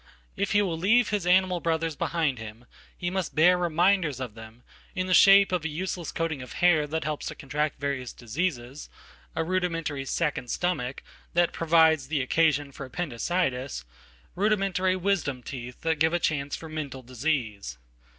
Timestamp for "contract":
7.35-7.79